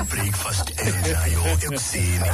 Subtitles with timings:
[0.00, 2.30] ibreakfast enjayo ekuseni.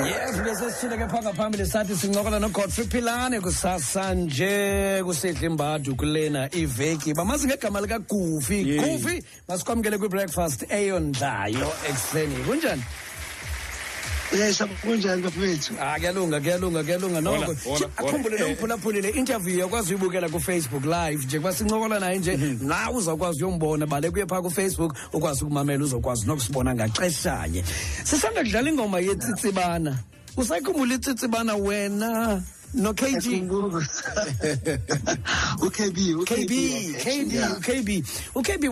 [0.00, 7.14] Yes besesithile ke phaa ngaphambili sathi sincokola nogodfrey philane kusasa nje kusidla imbadu kulena iveki.
[7.14, 12.34] Bamazi ngegama likagufi gufi masikwamkele kwibreakfast eyondlayo ekuseni.
[12.46, 12.82] Kunjani?
[14.32, 15.74] Yes, kunjani bafethu?
[15.80, 17.36] ah kuyalunga kuyalunga kuyalunga noko.
[17.44, 18.48] Hola, hola, akhumbule hola.
[18.48, 22.36] nomphulaphuli le interview yakwazi uyibukela kufacebook live nje kuba sincokola naye nje.
[22.60, 27.64] Nawe uzawukwazi uyombona bale kuye phaa kufacebook ukwazi ukumamela uzokwazi nokusibona ngaxeshanye.
[28.04, 29.96] Sisanda kudlala ingoma yetsitsibana.
[30.36, 32.42] Usayikhumbula itsitsibana wena?
[32.74, 33.42] No KB.
[35.60, 36.52] UKB, UKB,
[37.02, 38.04] KB, UKB.
[38.34, 38.64] UKB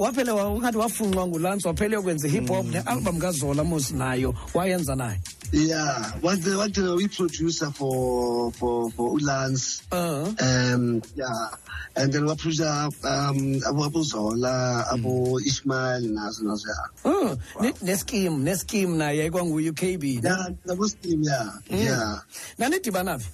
[0.00, 5.20] waphele ungathi wafunqwa ngulance waphele ukwenza i-hip hop ne-album kaZola Mosi nayo wayenza naye.
[5.52, 9.80] Yeah, what the what the we producer for for for Ulans.
[9.92, 11.48] uh Um yeah.
[11.94, 12.64] And then what producer
[13.04, 16.66] um Abu Abu Zola, Abu Ismail nazo nazo
[17.04, 17.10] yeah.
[17.10, 17.36] uh,
[17.82, 21.50] neskim neskim naye kwanguye ukb Yeah, was team, yeah.
[21.70, 22.20] Yeah.
[22.58, 23.30] nanidibana phi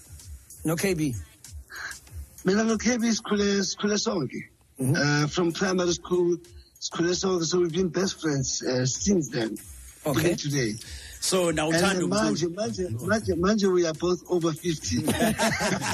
[0.65, 1.17] no-kb
[2.45, 4.49] Mina no KB sikhule sikhule sonke.
[4.81, 6.37] Uh from primary school
[6.81, 9.57] sikhule sonke so we've been best friends uh, since then.
[10.05, 10.35] Okay.
[10.35, 10.75] Till today.
[11.23, 12.55] So And nawuthanda then manje, umculo.
[12.57, 14.99] manje, manje, manje we are both over 50.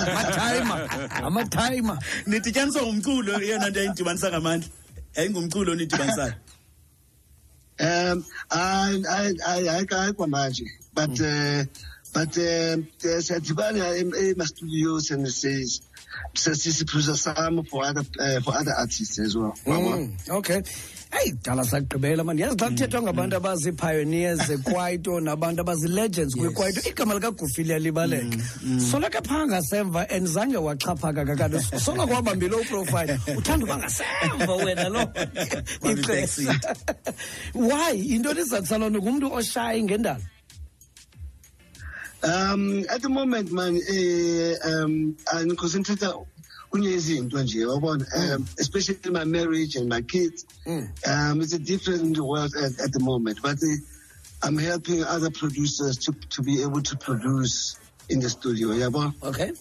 [0.09, 0.77] amatayima
[1.11, 4.69] amatayima nidityaniswa ngumculo eyona nto yayinidibanisa ngamandla.
[5.17, 6.35] Yayingumculo onidibanisayo.
[7.81, 11.63] Um, I, I, I, I can't kwamanje, but, uh,
[12.13, 12.77] but, uh,
[13.23, 15.81] siyadibana ema studios and says,
[16.35, 19.55] sisiphruza some for other, uh, for other artists as well.
[19.67, 20.63] Mm, okay.
[21.11, 27.63] Eyi dala sagqibela mani yazi xa kuthethwa ngabantu abazii-pioneers zekwaito nabantu abazi-legends kwikwaito igama likagufi
[27.63, 28.39] liyalibaleka.
[28.91, 31.61] Soloko phaa ngasemva and zange waxhaphaka kakade.
[31.81, 35.01] Soloko wabambile uprofile uthanda uba ngasemva wena lo.
[35.93, 36.55] Ixesha.
[37.55, 37.93] Why?
[37.97, 40.21] Yintoni izathu saloo ngumntu oshayi ngendalo
[42.23, 46.09] Um, at the moment, man, uh, um, I'm concentrating
[46.73, 50.45] on izinto nje wabona um, especially my marriage and my kids.
[51.07, 53.77] Um, it's a different world at, at the moment but uh,
[54.43, 57.79] I'm helping other producers to, to be able to produce
[58.09, 59.15] in the studio yabo?
[59.23, 59.53] Okay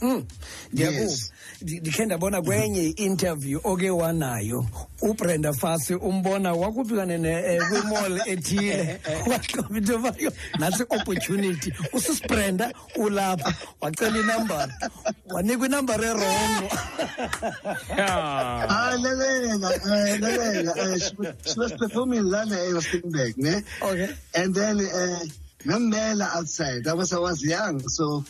[0.00, 0.24] Mm,
[0.72, 1.32] Yes.
[1.62, 4.66] Ndikhe ndabona kwenye i-interview oke wanayo
[5.02, 9.00] ubrenda fasi umbona wakuphi kanene um kwimall ethile
[9.30, 14.74] waxoba into yobayo nantsi opportunity usisibrenda ulapha wacela inambara
[15.26, 16.68] wanikwa inambara erongo
[17.98, 19.68] Ah, uh.
[19.88, 23.62] Uh, she, was- performing lana at ne?
[23.82, 25.18] okay And then uh,
[25.68, 26.86] ngamela outside.
[26.86, 28.24] I was I was young, so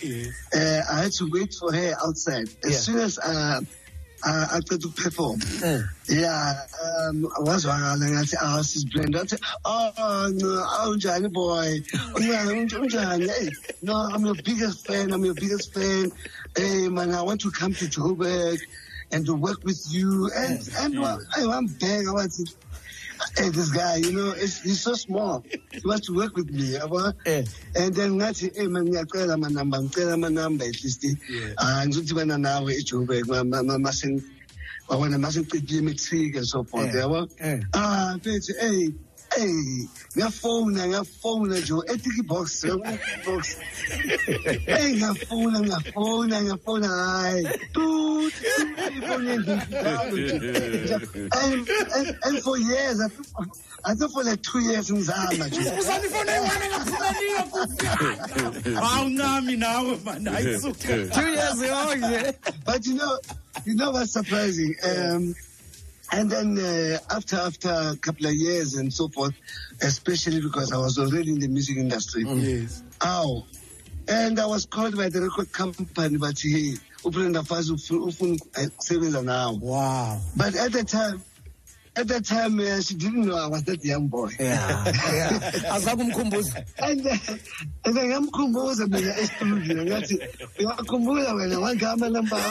[0.54, 2.48] uh, I had to wait for her outside.
[2.64, 2.78] As Yeah.
[2.78, 3.60] soon as uh,
[4.26, 5.80] uh, I got to perform, Eh.
[6.08, 6.54] yeah,
[6.84, 10.48] um, I was ngathi ah sis Brenda athi oh no
[10.80, 11.78] awunjani boy
[12.18, 13.48] unjani unjani hey
[13.82, 16.10] no I'm your biggest fan I'm your biggest fan
[16.56, 18.58] hey man I want to come to Joburg
[19.12, 22.44] and to work with you and and well, hey, I'm back I want to
[23.36, 26.74] hey this guy you know it's, he's so small he wants to work with me
[26.78, 27.44] yabo Eh.
[27.74, 31.06] and then ngathi hey man ngiyacela amanamba ngicela amanamba at least
[31.56, 33.26] ah ngizodibana nawe eJoburg
[33.78, 34.22] mase
[34.88, 37.00] wabona mase imatric and so forth Eh.
[37.00, 37.60] yabo Eh.
[37.72, 38.90] ah mfethu hey
[39.38, 42.64] hey ngiyafona ngiyafona nje etiki box
[43.26, 43.56] box
[44.66, 48.34] hey ngiyafona ngiyafona ngiyafona hayi tut
[51.32, 53.26] and, and and for years I, think-
[53.84, 57.42] I think for like two years ngizama nje uzandifona eyi-one engapheleliyo
[58.82, 62.34] awuncami nawe mani ayisuka two years yonke
[62.64, 63.18] But you know,
[63.64, 64.74] you know what's surprising?
[64.84, 65.34] Um,
[66.12, 69.34] and then uh, after after a couple of years and so forth,
[69.82, 72.24] especially because I was already in the music industry.
[72.26, 73.44] yes Ow.
[74.10, 76.74] And I was called by the record company, but hey,
[77.04, 78.38] uBrenda Fassie ufuna
[78.68, 79.60] ukusebenza nawo.
[79.60, 81.22] wow But at the time,
[81.98, 84.30] at that time, uh, she didn't know I was that young boy.
[84.38, 84.84] yeah.
[85.12, 85.30] Yeah
[85.76, 86.64] azakumkhumbuza.
[86.78, 87.16] And uh,
[87.84, 90.18] and then ngamkhumbuza mina estudio ngathi
[90.58, 92.38] uyakhumbula wena wangama namba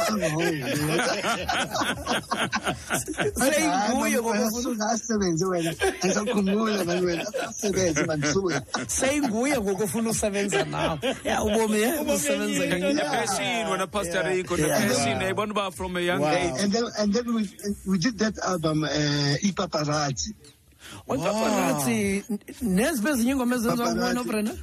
[3.35, 5.73] seyinguye ngokufuna asebenze wena
[6.03, 12.93] andisakhumbula mani wena asebenze mandisuka seyinguye ngokufuna usebenza nawo ya ubomi ye usebenza enye kanye
[12.93, 14.79] nepassion wena pastor rico Yeah.
[14.81, 16.29] nepassion yayibona uba from a young Wow.
[16.31, 16.61] age.
[16.63, 17.47] And then and then we
[17.85, 20.35] we did that album uh, ipaparazzi
[21.07, 22.23] oyipaparazzi
[22.61, 24.15] neziphi ezinye ingoma ezenziwa nguwe Paparazzi.
[24.15, 24.53] nobrenda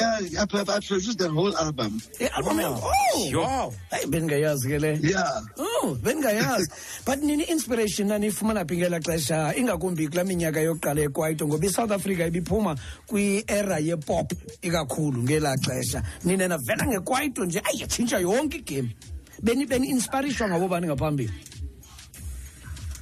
[0.00, 2.00] I, pro- I produced the whole album.
[2.18, 5.40] i-album oh wow hayi bendingayazi ke le Yeah.
[5.58, 6.66] Oh, bendingayazi.
[7.06, 12.26] But nini inspiration nanifumana phi ngela xesha ingakumbi kula minyaka yokuqala ekwaito ngoba iSouth Africa
[12.26, 12.74] ibiphuma
[13.06, 16.02] kwi-era yepop ikakhulu ngela xesha.
[16.24, 18.96] Nina navela ngekwaito nje ayi yatshintsha yonke igame.
[19.42, 21.32] Beni beni inspirishwa ngabo bani ngaphambili.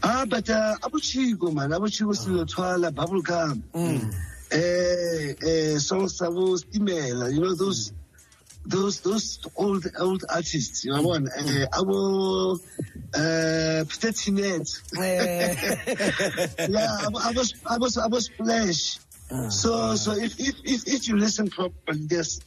[0.03, 3.63] Ah, but uh, Abuchiko, man, Abuchiko still Twala, Bubblegum.
[3.75, 4.15] Mm.
[4.53, 7.93] Eh, eh, songs Savo Stimela, you know, those,
[8.67, 12.57] those, those old, old artists, you know, one, eh, our,
[13.15, 14.67] uh, Petit Net.
[14.99, 15.55] Eh,
[16.69, 18.99] yeah, I, was, I was, I was Splash.
[19.51, 22.41] So, so if, if, if, if you listen properly, there's,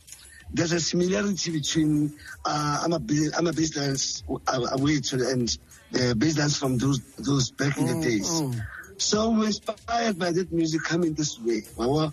[0.52, 2.14] there's a similarity between,
[2.46, 3.02] uh, I'm a,
[3.38, 4.68] I'm a dance, uh,
[5.02, 5.58] to and,
[6.00, 8.42] uh, dance from those, those back in the days.
[9.04, 12.12] So we're inspired by that music coming this way, yabo.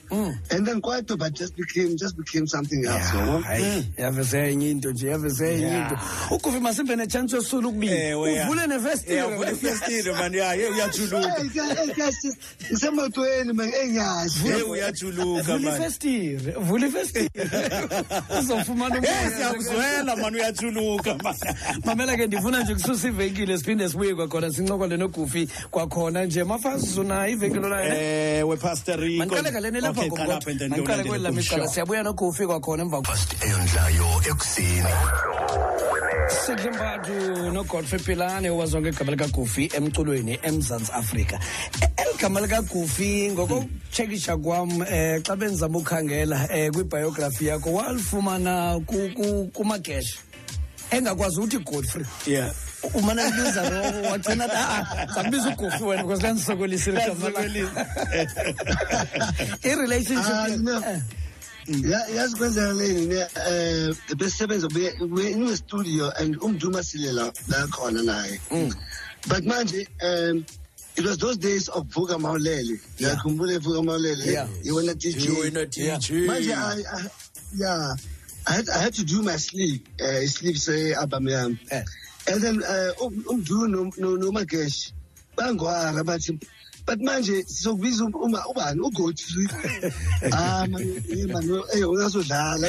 [0.50, 3.10] and then quite but just became just became something else.
[3.10, 3.42] yabo.
[3.42, 5.94] hayi yavese enye into nje yavese enye into.
[6.30, 7.92] Ukuvi masimbe nechance yosula ukubili.
[7.92, 8.44] Ewe, ya.
[8.46, 9.12] Uvule nevesti.
[9.12, 12.36] Yeah, uvule ifestile man ya ye uyajuluka Hey, guys, hey, guys,
[12.70, 14.48] ngisemotweni man, engazi.
[14.48, 17.30] ye uyajuluka Vula man ifestire, vula ifestire.
[18.40, 19.30] Uzofumana Eh umoya.
[19.36, 21.34] siyakuzwela man uyajuluka man
[21.84, 27.28] mamela ke ndifuna nje kususa ivenkile siphinde sibuye kwakhona sincokole nogufi kwakhona nje mafazi nazo
[27.28, 29.18] ivekelo ewe eh, pastor Rico.
[29.18, 33.02] Mandikalekale nilapha ngokumandiqale kwelam icala siyabuya nogofi kwakhona emva
[33.44, 34.94] eyondlayo ekuseni.
[36.28, 41.38] Sidle nogodfrey pilane owazonke igama likagufi emculweni emzantsi afrika.
[41.82, 44.84] E-, eli gama likagufi ngokokutshekisha kwam um
[45.22, 48.80] xa bendizama ukhangela eh, um kwibhayografi yakho walifumana
[49.52, 50.18] kumagesha
[50.90, 52.06] engakwazi uthi godfrey.
[52.26, 52.50] Yeah.
[52.94, 57.00] Umane libiza lo wagcina ah sakubiza ugufi wena because landisokolisile
[59.64, 60.78] i-relationship Ah, no.
[60.86, 61.00] eh,
[61.68, 64.68] Ya- yazi kwenzeka leni ne eh besebenza
[65.30, 68.40] in studio and uMdu Masilela la khona naye.
[69.28, 70.44] But manje um
[70.96, 72.80] it was those days of Vuka Maulele.
[72.98, 74.26] Ngiyakhumbula Vuka Maulele.
[74.26, 74.48] Yeah.
[74.64, 77.08] you were DJ you in a DJ manje I, I
[77.54, 77.94] yeah.
[78.46, 81.58] I had, I had to do my sleep uh, sleep say album yami
[82.30, 84.92] And then uh, um- umduru no- no- nomagesh
[85.36, 86.38] bangwara bathi
[86.86, 88.80] but manje sizokubiza um- uma ubani?
[88.80, 89.46] Ugodfrey
[90.32, 92.68] ah man eh, eh uyazodlala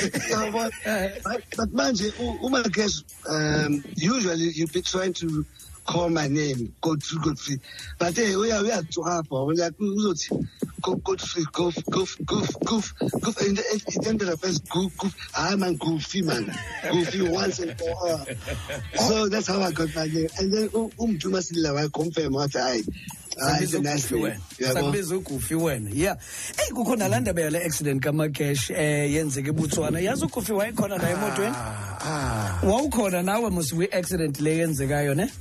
[1.57, 5.45] but manje u- umagesh um usually you be trying to
[5.91, 7.59] call my name godfrey godfrey.
[7.99, 10.47] But eh uya uyagcwapha like uzothi
[10.81, 13.59] go godfrey goof goof goof goof goof and
[14.07, 16.45] ended up as goof goof I'm a goofy man.
[16.91, 18.25] Goofy once and for all
[18.95, 20.29] so that's how I got my name.
[20.39, 22.81] And then um, umduma silila wayiconfirm I confirm what I.
[24.73, 25.89] sakubiza ugufi wena.
[25.93, 26.17] Ya
[26.57, 31.55] eyi kukho nalaa ndaba yale accident kamakesh um yenzeka ebutswana yazi ugufi wayekhona naye emotweni?
[32.63, 35.31] Wawukhona nawe mos kwi-accident le yenzekayo ne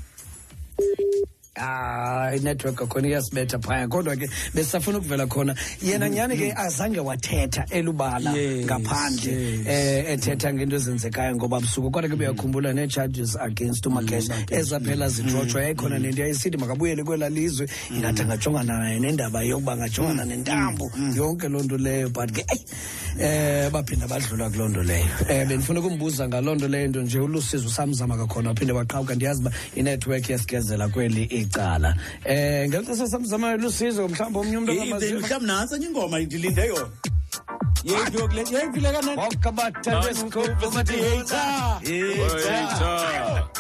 [1.62, 3.89] Ah, inetwork kakhona iyasibetha phaya.
[3.89, 5.55] Kodwa ke besisafuna ukuvela khona.
[5.83, 9.67] Yena nyhani ke azange wathetha elubala Yes, ngaphandle yes.
[9.67, 11.91] eh ethetha ngento ezenzekayo ngoba busuku.
[11.91, 17.69] Kodwa ke beyakhumbula nee-charges against umakesh ezaphela zitrotshwa yayikhona nento yayisithi makabuyele kwela lizwe.
[17.91, 20.91] Ingathi angajongana naye nendaba yokuba angajongana nentambo.
[21.17, 22.65] yonke loo nto leyo but ke eyi
[23.19, 25.07] eh baphinda badlula kuloo nto leyo.
[25.31, 28.49] Um bendifuna ukumbuza ngaloo nto leyo nto nje ulusizo samzama kakhona.
[28.49, 31.91] Waphinde waqhawuka ndiyazi uba inethiwekhi yasigezela kweli icala
[32.25, 36.90] um ngeli xesha samzamayo lusizo mhlawumbi omnye umntu angamaziva mhlawumbi nantsi enye ingoma ndilinde yona.
[37.85, 39.23] Yeyiphi yokule yeyiphi le kanene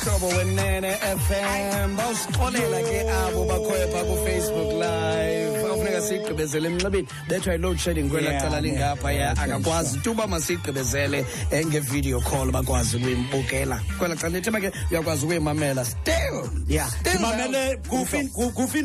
[0.00, 0.92] hlobo wenene
[1.26, 5.59] fm bawusixolela ke abo bakhoyo phaa kufacebook live
[6.00, 7.08] afuneka siyigqibezele emnxebeni.
[7.28, 11.24] Bethwa yi-load shedding kwela Yeah, cala lingaphaya akakwazi tuba masiyigqibezele
[11.66, 13.80] ngevideo call bakwazi ukuyimbukela.
[13.98, 15.84] Kwela cala lithi ke uyakwazi ukuyimamela.
[15.84, 16.50] Still
[16.88, 17.20] still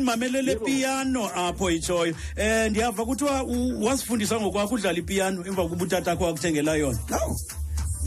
[0.04, 3.42] mamelele piano apho itshoyo um ndiyava kuthiwa
[3.82, 6.98] wasifundisa ngokwakho udlala ipiano emva kokuba utatakho wakuthengela yona.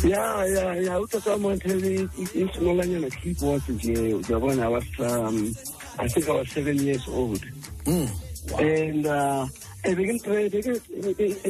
[0.04, 1.00] Ya ya ya.
[1.00, 4.14] Utata wami wathele isimolanyana keyboard nje.
[4.14, 5.56] Uyabona was um
[5.98, 7.42] i think i was seven years old
[8.60, 9.48] and uh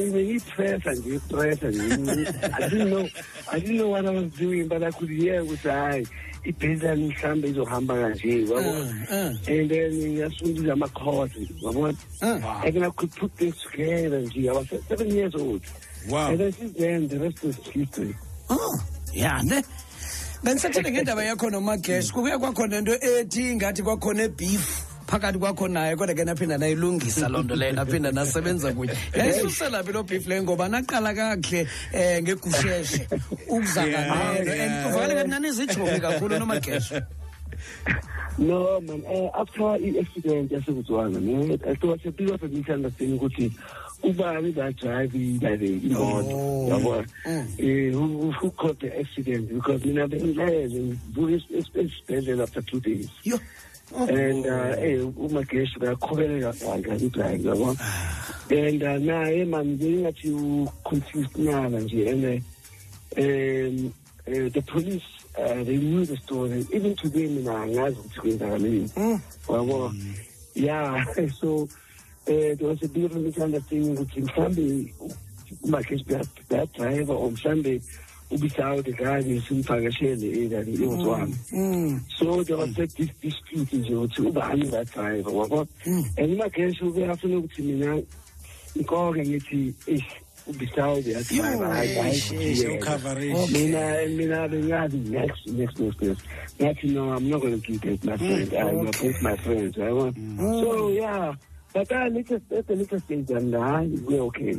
[0.04, 1.82] bengiyipressa nje ipressa nje
[2.58, 3.08] i didn't know
[3.52, 6.06] i didn't know what i was doing but i could hear ukuthi hayi
[6.44, 9.48] ibhezani mhlawumbe izohamba kanje wabo uh.
[9.48, 12.64] and then ngiyasundisa ama-chords wabona Uh.
[12.64, 15.62] and i could put this together nje i was seven years old
[16.10, 18.14] wow and then since then the rest is history
[18.50, 18.80] Oh,
[19.12, 19.62] ya ne
[20.42, 26.14] bendisathele ngendaba yakho nomagesh kubuye kwakhona into ethi ngathi kwakhona ebeef phakathi kwakho naye kodwa
[26.14, 28.94] ke naphinda nayilungisa loo nto leyo naphinda nasebenza kunye.
[29.14, 33.08] Yayisusela phi loo beef leyo ngoba naqala kakuhle um ngegusheshe.
[33.50, 37.06] Ukuzanganelo and kuvakale ngathi nanizitshomi kakhulu nomagesha
[38.38, 43.52] no man uh, after i-accident yasekutswana ne so siyapika for misunderstanding ukuthi
[44.02, 46.32] ubani that drive like imoto?
[46.32, 46.68] Oh.
[46.68, 47.06] yabo?
[47.26, 47.46] Mm.
[47.58, 49.48] eh who, who caused the accident?
[49.48, 53.08] Because mina bengilele ngibuye esibhedlela after two days.
[53.24, 53.38] Yo.
[53.96, 57.76] And uh eh umageshi uyaqhubeleka kanga idrive yabo
[58.50, 62.40] and uh, naye man ngingathi u-confused nyana nje and uh,
[63.18, 63.94] um
[64.28, 65.02] uh, the police
[65.38, 68.90] uh, they knew the story even today mina angazi ukuthi kwenzakaleni
[69.48, 69.92] wabo
[70.54, 71.06] yeah
[71.40, 71.68] so uh,
[72.26, 74.94] there was a bit of a misunderstanding ukuthi mhlambe
[75.62, 76.04] umageshi
[76.74, 77.32] driver or
[78.30, 82.00] mhlambe ubisawude kanye simvakashele ekani ewotswana Mm.
[82.18, 85.66] so there was dis dispute nje ukuthi ubani that driver wabo.
[85.86, 88.02] And umageshi ube afuna ukuthi mina
[88.76, 90.04] inkoke ngithi ish
[90.46, 93.52] ubisawude that driver hayi hayi coverage.
[93.52, 94.48] Mina
[94.88, 96.84] next next next next.
[96.84, 98.52] I'm not going to keep it my friend.
[98.54, 100.14] I'm going to put my friends yabo
[100.62, 101.34] so yeah
[101.72, 101.94] but uh,
[102.58, 104.54] at the later stage and hayi we're okay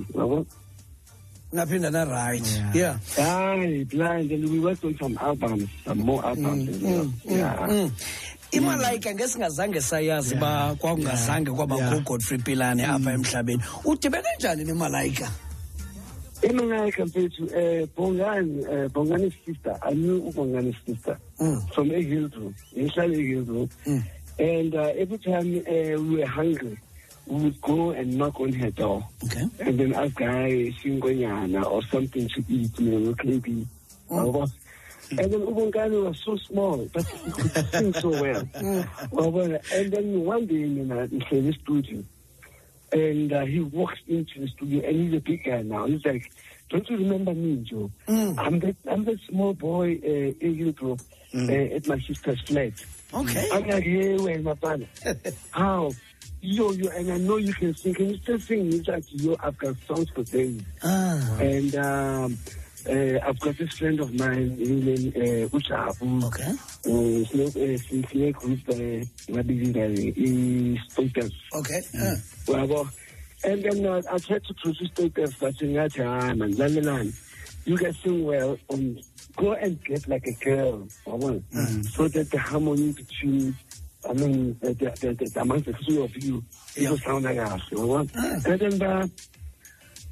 [1.54, 2.62] yabo naphinda na-right.
[2.74, 2.98] Yeah.
[3.16, 7.68] Hayi blind and we worked on some albums some more albums as well yeah.
[7.68, 7.92] Mm.
[8.52, 13.64] imalayika ngesingazange sayazi ba kwakungazange kwabakho ugodfrey pilane apha emhlabeni.
[13.86, 15.30] Udibene njani nemalayika
[16.42, 19.78] Emangaika mfethu eh Bongani eh Bongani sister.
[19.84, 21.62] I knew uBongani sister Mm.
[21.74, 24.04] from a Hillsborough ngihlala eHillsborough Mm.
[24.40, 26.78] and uh, every time uh, we were hungry
[27.28, 31.82] we would go and knock on her door okay and then ask guy singonyana or
[31.84, 33.66] something to eat you know KB
[34.10, 34.52] Yabo?
[35.12, 38.48] and then uBongani was so small but he could sing so well
[39.74, 42.04] and then one day mina ngihlele studio
[42.92, 45.86] and uh, he walks into the studio and he's a big guy now.
[45.86, 46.32] He's like,
[46.70, 47.90] "Don't you remember me, Joe?
[48.08, 51.00] I'm that I'm that small boy uh, in Europe
[51.34, 52.74] uh, at my sister's flat."
[53.14, 54.88] okay I'm like, "Hey, where my father?
[55.52, 55.92] How?"
[56.44, 57.94] Yo, yo, and I know you can sing.
[57.94, 58.72] Can you still sing?
[58.72, 60.62] He's like, yo, I've got songs for days.
[60.84, 62.38] ah, And um,
[62.90, 66.24] uh, I've got this friend of mine, his name uh, Uchabu.
[66.26, 66.52] okay
[66.84, 67.78] Uh, Snake, uh,
[68.10, 69.06] Snake Group, uh,
[70.90, 71.32] Status.
[71.54, 72.16] okay ah.
[72.48, 72.90] Yabo.
[73.44, 77.14] And then uh, I tried to produce status but ngathi hayi man lalelani
[77.66, 79.00] you guys sing well and
[79.36, 81.42] go and get like a girl yabo
[81.94, 83.56] so that the harmony between
[84.10, 86.44] I mean the the the, the amongst the two of you
[86.76, 88.00] it will sound like us yabo
[88.46, 89.10] and then ba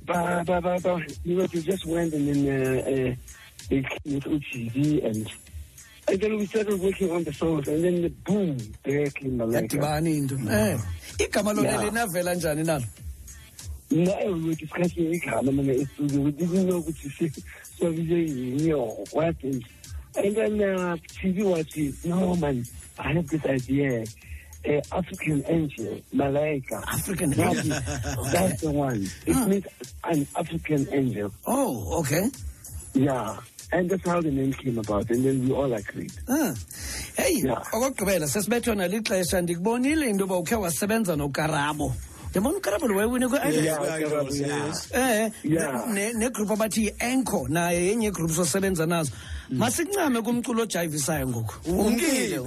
[0.06, 3.16] ba ba ba you know they just went and then uh, uh,
[3.70, 5.28] they with UTV and
[6.08, 9.68] and then we started working on the songs and then the boom there came Malaika.
[9.68, 10.78] yadibana into eh
[11.20, 12.86] igama lona linavela njani nalo
[13.92, 15.50] No, we were discussing igama.
[15.58, 17.44] We didn't know ukuthi si-
[17.74, 19.36] siwabize yini or what.
[19.42, 19.79] And, and then uh,
[20.16, 22.66] TV was, no man,
[22.98, 24.04] I have this idea.
[24.68, 26.84] Uh, African angel, Malaika.
[26.86, 27.80] African angel.
[28.34, 29.08] That's the one.
[29.26, 29.66] It means
[30.04, 31.32] an African angel.
[31.48, 32.30] oh okay
[32.94, 33.38] Yeah.
[33.72, 35.10] And that's how the name came about.
[35.12, 36.12] And then we all agreed.
[36.28, 36.54] Ah.
[37.18, 37.62] heyi Yeah.
[37.74, 41.94] okokugqibela sesibethwa nalixesha ndikubonile into yoba ukhe wasebenza nokarabo
[42.36, 43.28] yabona ukarabula wayewine
[44.92, 49.12] kwe-negroup abathi yi-anco naye yenye igroup sosebenza nazo.
[49.50, 49.58] Mm.
[49.58, 51.54] Masincame kumculo ojayivisayo ngoku.
[51.72, 52.40] Umkile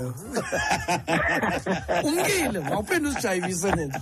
[2.04, 2.58] umkile.
[2.58, 4.00] wawuphinde usijayivise nena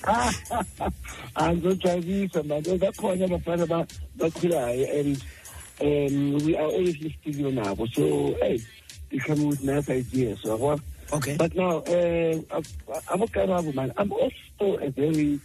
[1.34, 3.86] andizojayivisa manto bakhona abafana
[4.16, 5.22] bakhulayo and
[5.80, 8.02] um we are always listedio nabo so
[8.44, 8.62] eyi
[9.10, 10.80] they come with nice ideas so yabo.
[11.12, 12.60] okay but now uh,
[13.10, 15.40] I'm a Karabo man I'm also a very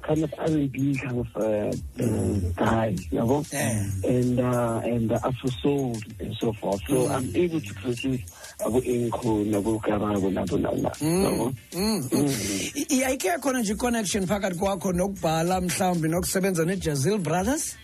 [0.00, 3.42] kind of R&B kind of uh, uh, guy yabo.
[3.52, 4.08] Yeah.
[4.08, 8.20] and uh, and uh, Afro soul and so forth so I'm able to produce
[8.60, 11.54] abo Inko nabo Karabo nabo nana yabo.
[11.74, 17.76] I- i- ayikhe yakhona nje i-connection phakathi kwakho nokubhala mhlawumbi nokusebenza nejazil brothers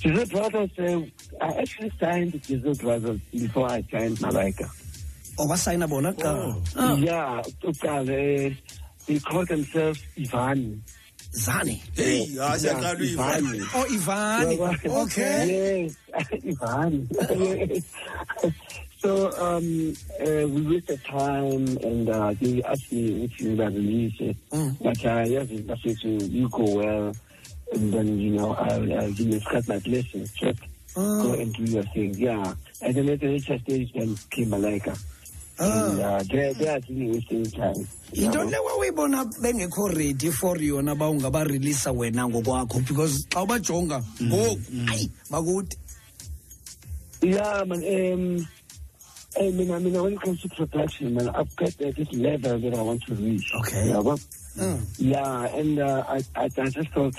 [0.00, 1.00] Giselle Brothers, uh,
[1.44, 4.68] I actually signed Giselle Brothers before I signed Malaika.
[5.38, 8.54] owasayina bona kuqala Ah, Yeah, Tukale, uh,
[9.06, 10.82] they call themselves Ivan.
[11.32, 13.60] zani heyi hayi siyaqala uyiva Ivan.
[13.74, 14.56] oh ivani
[15.02, 15.96] okay Yes,
[16.50, 17.08] Ivan.
[19.02, 24.16] so um, uh, we wasted time and uh, they asked me if you were release
[24.20, 24.36] it.
[24.50, 27.12] But uh, yes, I said to you go well.
[27.72, 30.30] And then, you know, I'll, I'll you cut my blessings.
[30.32, 30.58] Just
[30.94, 32.14] go and do your thing.
[32.16, 32.54] Yeah.
[32.82, 34.98] And then at the later stage, then came Malaika.
[35.58, 37.86] And, uh, they, they are really wasting time.
[38.12, 44.60] yinto le wawuyibona bengekho ready for yona ba ungabarelisa wena ngokwakho because xa ubajonga ngoku
[44.86, 45.76] hayi bakude
[47.22, 47.84] Yeah, man.
[47.84, 48.48] Um,
[49.38, 52.58] I mean, I mean, when it comes to production, man, I've got uh, this level
[52.58, 53.44] that I want to reach.
[53.60, 53.88] Okay.
[53.90, 54.18] Yeah, well,
[54.58, 54.80] Mm.
[54.98, 57.14] yeah and uh, I, I, I just thought,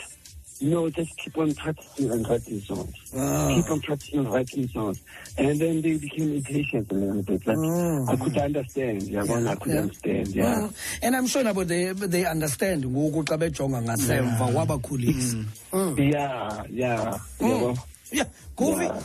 [0.70, 2.94] know, just keep on practicing and writing songs.
[3.18, 3.48] Ah.
[3.56, 5.00] Keep on practicing and writing songs.
[5.38, 7.48] And then they became impatient a little bit.
[7.48, 8.10] Like, Mm.
[8.10, 9.04] I could understand.
[9.04, 9.80] Yeah, well, I could yeah.
[9.82, 10.28] understand.
[10.28, 10.56] Yeah.
[10.56, 10.74] Mm.
[11.02, 15.38] and i'm sure nabo they, they understand ngoku xa bejonga ngasemva wabakhulisa
[15.74, 15.98] Mm.
[16.12, 17.18] Yeah, yeah.
[17.40, 17.78] Mm.
[18.12, 18.26] Yeah,
[18.58, 19.02] guvi Yeah.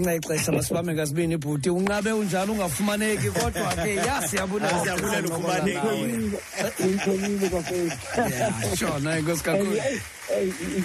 [0.00, 5.80] ngenxa ixesha masibambe ngasibini ibhuti unqabe unjani ungafumaneki kodwa ke ya siyabulela Siyabulela ufumaneke.
[6.80, 7.96] ngiyitholile kwafethu.
[8.16, 9.76] Ya, shona inkosi And, kakhulu
[10.30, 10.80] hey, hey,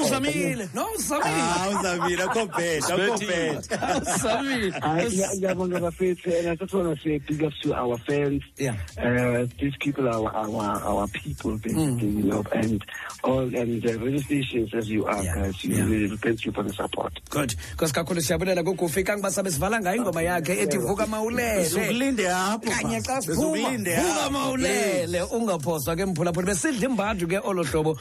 [0.00, 0.68] uzamile.
[0.74, 1.24] no uzamile.
[1.24, 2.22] Ah, uzamile.
[2.24, 4.74] Akho bheda uzamile.
[5.36, 8.42] Ngiyabonga bafethu and I just want to say big ups to our fans.
[8.56, 8.76] Yeah.
[8.98, 12.82] Uh, these people are our our, people basically, you know, and
[13.22, 15.34] all and the radio stations as you are Yeah.
[15.34, 15.64] guys.
[15.64, 15.84] You Yeah.
[15.84, 17.12] really thank you for the support.
[17.30, 17.54] good.
[17.72, 19.04] Because kakhulu siyabulela kugufi.
[19.04, 21.68] Kangoba sabe sivala ngayo ingoma yakhe ethi vuka mawulele.
[21.68, 23.68] Ukulinde apho kanye xa siphuma.
[23.78, 25.22] Vuka mawulele.
[25.32, 27.96] Ungaphoswa ke mphulaphula besidla imbadu ke olo hlobo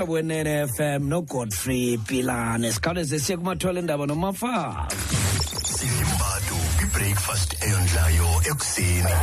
[0.00, 2.72] kumhlobo wenene fm nogodfrey pilane.
[2.72, 4.96] Sikhawuleze siye kumathole endaba nomafazi
[5.64, 9.14] siyimbadu kwibreakfast eyondlayo ekuseni